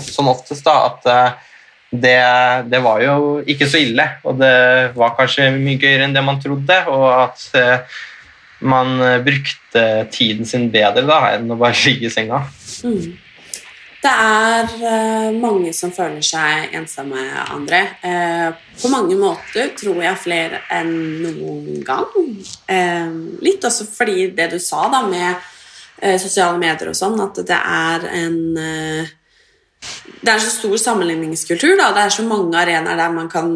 [0.07, 1.49] som oftest da, at eh,
[1.91, 2.19] det,
[2.69, 3.15] det, var jo
[3.49, 4.55] ikke så ille, og det
[4.99, 6.77] var kanskje mye gøyere enn det man trodde.
[6.93, 8.03] Og at eh,
[8.59, 12.43] man brukte tiden sin bedre da, enn å bare ligge i senga.
[12.85, 13.17] Mm.
[13.99, 17.19] Det er uh, mange som føler seg ensomme,
[17.51, 17.81] André.
[18.05, 20.93] Uh, på mange måter tror jeg flere enn
[21.25, 22.13] noen gang.
[23.43, 25.47] Litt også fordi det du sa da med
[26.23, 28.37] sosiale medier og sånn, at det er en
[30.19, 31.77] det er så stor sammenligningskultur.
[31.79, 31.91] Da.
[31.95, 33.51] Det er så mange arenaer man kan,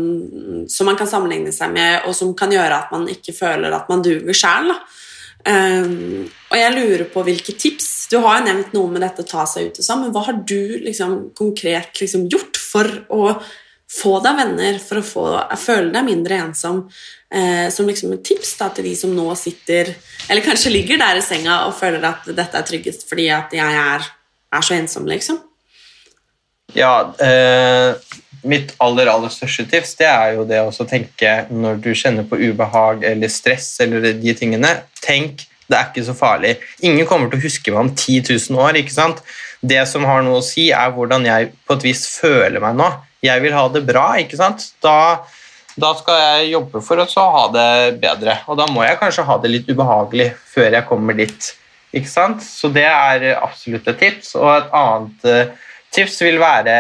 [0.71, 3.91] som man kan sammenligne seg med, og som kan gjøre at man ikke føler at
[3.91, 4.71] man duger sjæl.
[5.43, 9.27] Um, og jeg lurer på hvilke tips Du har jo nevnt noe med dette å
[9.27, 13.33] ta seg ut og sånn, men hva har du liksom, konkret liksom, gjort for å
[13.91, 15.25] få deg venner, for å få,
[15.59, 16.85] føle deg mindre ensom?
[17.33, 19.89] Eh, som liksom et tips da, til de som nå sitter
[20.29, 23.79] Eller kanskje ligger der i senga og føler at dette er tryggest fordi at jeg
[23.83, 24.05] er,
[24.53, 25.41] er så ensom, liksom?
[26.77, 27.95] Ja, eh,
[28.43, 32.41] mitt aller, aller største tips det er jo det å tenke når du kjenner på
[32.41, 36.57] ubehag eller stress eller de tingene, tenk det er ikke så farlig.
[36.85, 38.77] Ingen kommer til å huske meg om 10 000 år.
[38.77, 39.23] ikke sant?
[39.63, 42.91] Det som har noe å si, er hvordan jeg på et vis føler meg nå.
[43.25, 44.05] Jeg vil ha det bra.
[44.21, 44.67] ikke sant?
[44.85, 45.23] Da,
[45.81, 47.71] da skal jeg jobbe for å ha det
[48.03, 48.41] bedre.
[48.51, 51.53] Og da må jeg kanskje ha det litt ubehagelig før jeg kommer dit.
[51.95, 52.45] ikke sant?
[52.45, 54.35] Så det er absolutt et tips.
[54.43, 56.77] Og et annet eh, tips vil være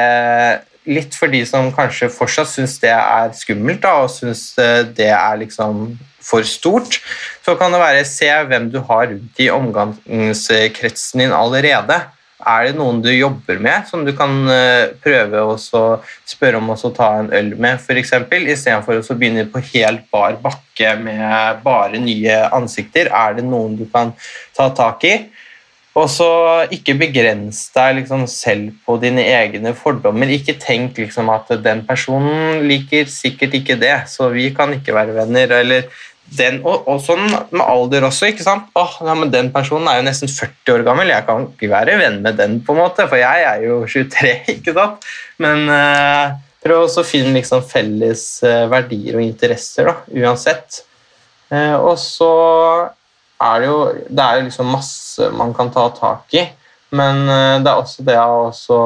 [0.88, 5.12] litt for de som kanskje fortsatt syns det er skummelt da, og syns eh, det
[5.14, 7.00] er liksom for stort,
[7.42, 11.98] så kan det være se hvem du har rundt i omgangskretsen din allerede.
[12.42, 16.90] Er det noen du jobber med som du kan eh, prøve å spørre om å
[16.94, 22.40] ta en øl med, f.eks., istedenfor å begynne på helt bar bakke med bare nye
[22.50, 23.10] ansikter?
[23.14, 24.14] Er det noen du kan
[24.56, 25.16] ta tak i?
[25.92, 26.28] Og så
[26.72, 30.30] ikke begrens deg liksom selv på dine egne fordommer.
[30.32, 35.18] Ikke tenk liksom at den personen liker sikkert ikke det, så vi kan ikke være
[35.18, 35.52] venner.
[35.58, 35.90] eller
[36.32, 38.30] den, og, og, sånn med alder også.
[38.30, 38.70] ikke sant?
[38.78, 41.98] Åh, ja, men Den personen er jo nesten 40 år gammel, jeg kan ikke være
[42.00, 44.32] venn med den, på en måte, for jeg er jo 23.
[44.56, 45.04] ikke sant?
[45.42, 46.32] Men uh,
[46.64, 50.82] prøv også å finne liksom felles uh, verdier og interesser, da, uansett.
[51.52, 52.32] Uh, og så
[53.42, 53.78] er det jo
[54.08, 56.46] Det er liksom masse man kan ta tak i,
[56.94, 58.78] men eh, det er også det å også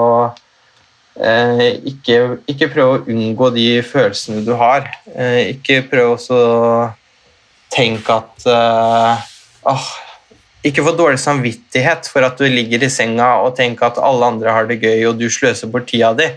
[1.20, 2.18] eh, ikke,
[2.50, 4.88] ikke prøve å unngå de følelsene du har.
[5.14, 6.42] Eh, ikke prøve å
[7.72, 9.24] tenke at eh,
[9.70, 9.88] åh,
[10.66, 14.54] ikke få dårlig samvittighet for at du ligger i senga og tenker at alle andre
[14.54, 16.28] har det gøy og du sløser bort tida di.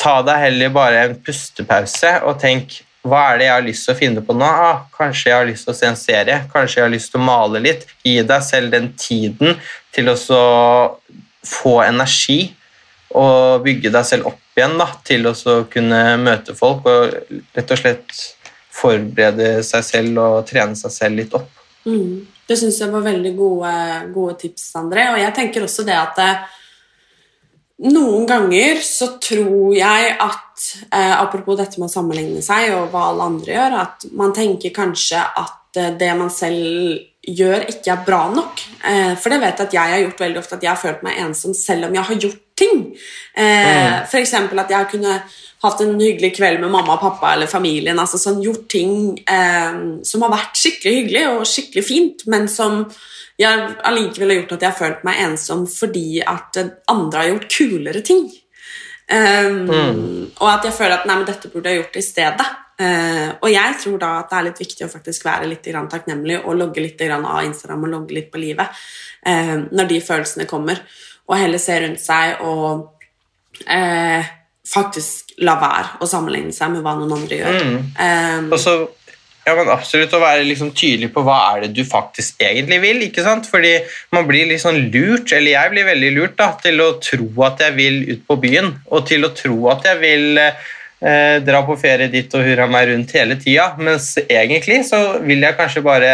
[0.00, 3.94] Ta deg heller bare en pustepause og tenk hva er det jeg har lyst til
[3.94, 4.44] å finne på nå?
[4.44, 7.20] Ah, kanskje jeg har lyst til å se en serie, kanskje jeg har lyst til
[7.22, 7.86] å male litt.
[8.04, 9.56] Gi deg selv den tiden
[9.94, 10.16] til å
[11.46, 12.42] få energi
[13.16, 15.34] og bygge deg selv opp igjen da, til å
[15.72, 17.16] kunne møte folk og
[17.56, 18.20] rett og slett
[18.80, 21.48] forberede seg selv og trene seg selv litt opp.
[21.88, 22.28] Mm.
[22.50, 23.72] Det syns jeg var veldig gode,
[24.14, 25.06] gode, tips, André.
[25.12, 26.40] Og jeg tenker også det at eh,
[27.86, 30.49] noen ganger så tror jeg at
[30.90, 34.74] eh, Apropos dette med å sammenligne seg og hva alle andre gjør, at man tenker
[34.74, 38.62] kanskje at eh, det man selv gjør, ikke er bra nok.
[38.88, 41.04] Eh, for det vet jeg at jeg har gjort veldig ofte, at jeg har følt
[41.06, 42.82] meg ensom selv om jeg har gjort ting.
[43.36, 45.20] Eh, for eksempel at jeg kunne
[45.60, 47.98] hatt en hyggelig kveld med mamma og pappa eller familien.
[48.00, 48.92] altså sånn Gjort ting
[49.28, 52.86] eh, som har vært skikkelig hyggelig og skikkelig fint, men som
[53.40, 56.60] jeg allikevel har gjort at jeg har følt meg ensom fordi at
[56.92, 58.26] andre har gjort kulere ting.
[59.10, 62.48] Um, Og at jeg føler at nei, men dette burde jeg gjort i stedet.
[62.80, 65.90] Uh, og jeg tror da at det er litt viktig å faktisk være litt grann
[65.90, 68.70] takknemlig og logge litt grann av Instagram og logge litt på livet
[69.26, 70.80] uh, når de følelsene kommer.
[71.28, 72.86] Og heller se rundt seg og
[73.68, 74.30] uh,
[74.70, 77.60] faktisk la være å sammenligne seg med hva noen andre gjør.
[78.00, 78.74] Um, Og så
[79.50, 83.02] ja, men absolutt å være liksom tydelig på hva er det du faktisk egentlig vil.
[83.08, 83.48] ikke sant?
[83.50, 83.76] Fordi
[84.14, 87.64] man blir litt sånn lurt, eller jeg blir veldig lurt, da, til å tro at
[87.66, 91.78] jeg vil ut på byen, og til å tro at jeg vil eh, dra på
[91.80, 96.12] ferie dit og hurra meg rundt hele tida, mens egentlig så vil jeg kanskje bare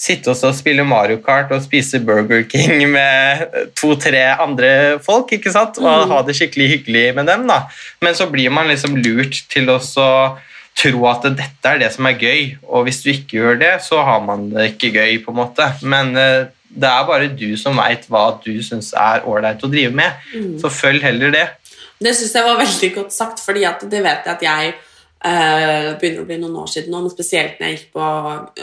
[0.00, 3.44] sitte og spille Mario Kart og spise Burger King med
[3.76, 4.72] to-tre andre
[5.04, 5.76] folk, ikke sant?
[5.82, 7.44] og ha det skikkelig hyggelig med dem.
[7.50, 7.66] da.
[8.00, 10.08] Men så blir man liksom lurt til å så
[10.80, 14.00] tro at dette er det som er gøy, og hvis du ikke gjør det, så
[14.06, 15.20] har man det ikke gøy.
[15.24, 15.66] på en måte.
[15.82, 19.94] Men eh, det er bare du som veit hva du syns er ålreit å drive
[19.94, 20.28] med,
[20.62, 21.46] så følg heller det.
[22.00, 24.74] Det syns jeg var veldig godt sagt, fordi at det vet jeg at jeg
[25.24, 28.06] eh, begynner å bli noen år siden nå, men spesielt når jeg gikk på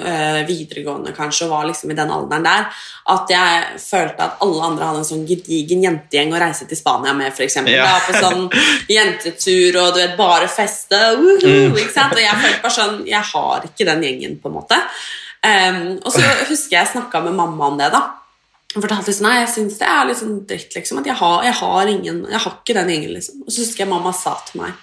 [0.01, 2.65] eh, videregående kanskje, og var liksom i den alderen der,
[3.13, 7.15] at jeg følte at alle andre hadde en sånn gedigen jentegjeng å reise til Spania
[7.17, 7.77] med, eksempel.
[7.77, 7.87] Ja.
[7.87, 8.49] Da, på sånn
[8.91, 12.15] jentetur og du vet, bare feste, uhu, ikke sant?
[12.17, 14.77] og jeg følte bare sånn Jeg har ikke den gjengen, på en måte.
[15.47, 18.01] Um, og så husker jeg snakka med mamma om det, da.
[18.75, 20.99] Og fortalte liksom, nei, jeg syns det er litt sånn dritt, liksom.
[21.01, 23.45] At jeg har, jeg har ingen Jeg har ikke den gjengen, liksom.
[23.45, 24.75] Og så husker jeg mamma sa til meg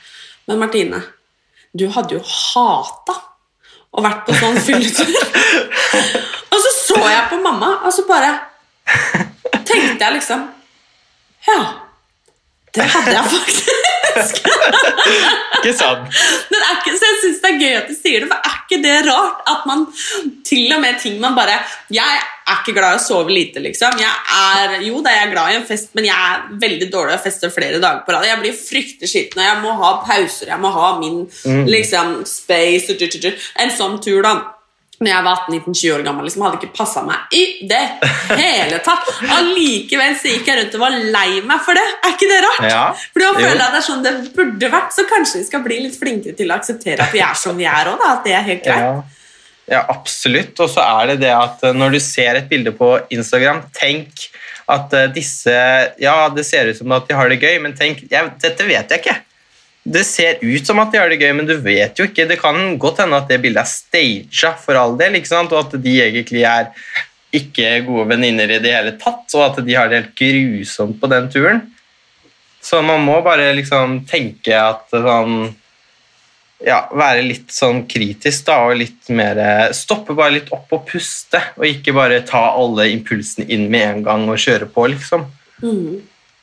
[0.49, 1.03] Men Martine,
[1.75, 3.17] du hadde jo hata
[3.95, 5.11] å vært på sånn fylletur.
[6.53, 8.33] og så så jeg på mamma, og så bare
[9.65, 10.47] tenkte jeg liksom
[11.49, 11.61] Ja,
[12.75, 13.94] det hadde jeg faktisk.
[15.65, 16.09] Ikke sant?
[16.53, 18.79] Men ikke, så jeg syns det er gøy at du sier det, for er ikke
[18.85, 19.85] det rart at man
[20.45, 21.59] til og med ting man bare
[21.93, 23.97] Jeg er ikke glad i å sove lite, liksom.
[24.01, 27.17] Jeg er, jo, da jeg er glad i en fest, men jeg er veldig dårlig
[27.17, 28.27] å feste flere dager på rad.
[28.29, 31.23] Jeg blir fryktelig skitten, og jeg må ha pauser, jeg må ha min
[31.71, 32.99] liksom, space.
[33.65, 34.35] En sånn tur, da.
[35.05, 37.83] Når jeg var 18-19-20 år gammel, liksom, hadde ikke passa meg i det
[38.39, 39.11] hele tatt.
[39.37, 41.85] Allikevel så gikk jeg rundt og var lei meg for det.
[42.01, 42.69] Er ikke det rart?
[42.71, 42.85] Ja.
[43.19, 43.33] Man Jo.
[43.43, 46.37] føler at det er sånn det burde vært, så kanskje vi skal bli litt flinkere
[46.39, 48.89] til å akseptere at vi er som vi er òg, At det er helt greit.
[48.89, 50.57] Ja, ja absolutt.
[50.61, 54.29] Og så er det det at eh, når du ser et bilde på Instagram, tenk
[54.73, 55.53] at eh, disse
[56.01, 58.91] Ja, det ser ut som at de har det gøy, men tenk jeg, Dette vet
[58.95, 59.19] jeg ikke.
[59.85, 62.25] Det ser ut som at de har det gøy, men du vet jo ikke.
[62.29, 65.99] Det kan godt hende at det bildet er staged for all del, og at de
[66.07, 66.71] egentlig er
[67.35, 71.11] ikke gode venninner i det hele tatt, og at de har det helt grusomt på
[71.13, 71.61] den turen.
[72.65, 75.53] Så man må bare liksom tenke at sånn
[76.65, 79.37] ja, være litt sånn kritisk da, og litt mer
[79.77, 84.03] Stoppe bare litt opp og puste, og ikke bare ta alle impulsene inn med en
[84.07, 85.27] gang og kjøre på, liksom.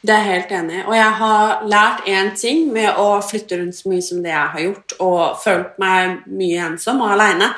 [0.01, 0.83] Det er jeg helt enig i.
[0.87, 4.53] Og jeg har lært én ting med å flytte rundt så mye som det jeg
[4.53, 7.51] har gjort, og følt meg mye ensom og aleine.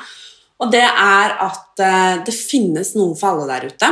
[0.60, 3.90] Og det er at eh, det finnes noen for alle der ute.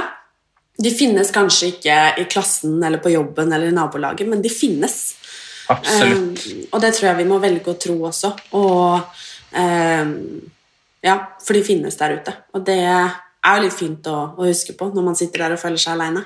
[0.82, 4.98] De finnes kanskje ikke i klassen eller på jobben eller i nabolaget, men de finnes.
[5.72, 6.44] Absolutt.
[6.44, 8.32] Um, og det tror jeg vi må velge å tro også.
[8.58, 9.20] Og
[9.56, 10.16] um,
[11.02, 12.34] Ja, for de finnes der ute.
[12.54, 15.62] Og det er jo litt fint å, å huske på når man sitter der og
[15.62, 16.22] føler seg aleine.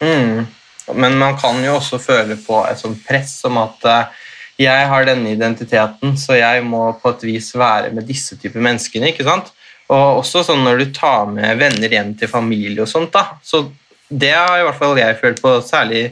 [0.00, 0.46] Mm.
[0.94, 4.22] Men man kan jo også føle på et sånt press om at eh,
[4.66, 9.10] jeg har denne identiteten, så jeg må på et vis være med disse typer menneskene.
[9.10, 9.50] ikke sant?
[9.92, 13.66] Og også sånn når du tar med venner hjem til familie og sånt, da, så
[14.08, 16.02] det har i hvert fall jeg følt på, særlig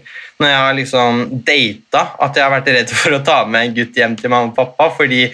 [0.43, 3.77] når jeg har liksom data, at jeg har vært redd for å ta med en
[3.77, 5.29] gutt hjem til mamma og pappa, fordi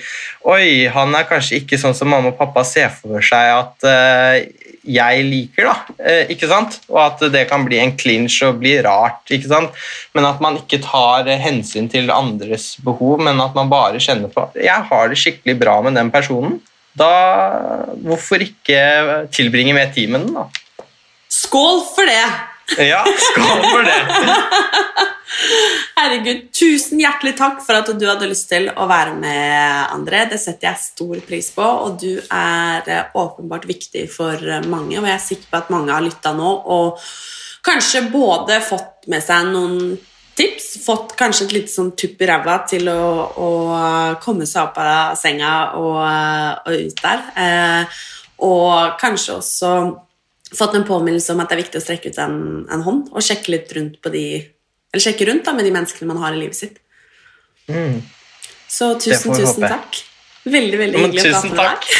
[0.48, 4.69] oi, han er kanskje ikke sånn som mamma og pappa ser for seg at eh,
[4.90, 5.96] jeg liker, da.
[6.02, 6.78] Eh, ikke sant?
[6.90, 9.84] Og at det kan bli en clinch og bli rart, ikke sant?
[10.16, 14.48] Men at man ikke tar hensyn til andres behov, men at man bare kjenner på
[14.60, 16.58] jeg har det skikkelig bra med den personen.
[16.98, 17.10] Da
[18.02, 20.48] hvorfor ikke tilbringe mer tid med den, da?
[21.30, 22.24] Skål for det!
[22.78, 24.00] Ja, skål for det.
[26.00, 30.22] Herregud, tusen hjertelig takk for at du hadde lyst til å være med, André.
[30.30, 34.96] Det setter jeg stor pris på, og du er eh, åpenbart viktig for mange.
[34.96, 37.02] Og jeg er sikker på at mange har lytta nå og
[37.66, 39.98] kanskje både fått med seg noen
[40.40, 43.02] tips, fått kanskje et lite sånn tupp i ræva til å,
[43.36, 43.50] å
[44.24, 45.50] komme seg opp av senga
[45.82, 45.98] og,
[46.64, 47.26] og ut der.
[47.44, 47.98] Eh,
[48.46, 49.74] og kanskje også
[50.56, 52.40] fått en påminnelse om at det er viktig å strekke ut en,
[52.72, 54.24] en hånd og sjekke litt rundt på de
[54.90, 56.80] Eller sjekke rundt da, med de menneskene man har i livet sitt.
[58.70, 59.68] Så tusen, tusen håpe.
[59.70, 60.00] takk.
[60.50, 61.90] Veldig, veldig hyggelig å tusen prate med deg.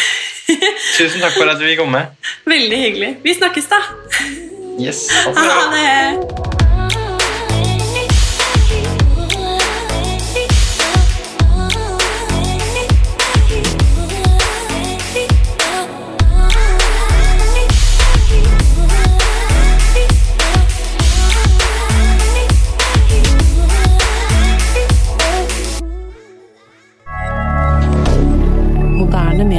[0.98, 2.00] Tusen takk for at du kom komme.
[2.50, 3.10] Veldig hyggelig.
[3.22, 3.82] Vi snakkes, da.
[4.80, 5.04] Yes.
[5.36, 6.59] Ha det.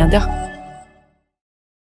[0.10, 0.41] rien.